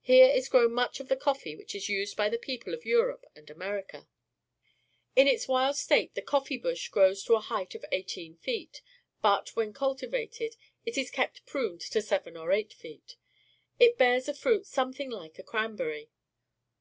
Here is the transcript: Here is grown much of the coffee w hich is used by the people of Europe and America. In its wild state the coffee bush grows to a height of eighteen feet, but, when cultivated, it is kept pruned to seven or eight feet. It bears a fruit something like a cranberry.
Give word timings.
Here 0.00 0.28
is 0.28 0.48
grown 0.48 0.72
much 0.74 1.00
of 1.00 1.08
the 1.08 1.16
coffee 1.16 1.50
w 1.54 1.64
hich 1.64 1.74
is 1.74 1.88
used 1.88 2.16
by 2.16 2.28
the 2.28 2.38
people 2.38 2.72
of 2.72 2.84
Europe 2.84 3.24
and 3.34 3.50
America. 3.50 4.06
In 5.16 5.26
its 5.26 5.48
wild 5.48 5.74
state 5.74 6.14
the 6.14 6.22
coffee 6.22 6.56
bush 6.56 6.88
grows 6.88 7.24
to 7.24 7.34
a 7.34 7.40
height 7.40 7.74
of 7.74 7.84
eighteen 7.90 8.36
feet, 8.36 8.80
but, 9.20 9.56
when 9.56 9.72
cultivated, 9.72 10.54
it 10.86 10.96
is 10.96 11.10
kept 11.10 11.44
pruned 11.46 11.80
to 11.80 12.00
seven 12.00 12.36
or 12.36 12.52
eight 12.52 12.72
feet. 12.72 13.16
It 13.80 13.98
bears 13.98 14.28
a 14.28 14.34
fruit 14.34 14.66
something 14.66 15.10
like 15.10 15.36
a 15.36 15.42
cranberry. 15.42 16.10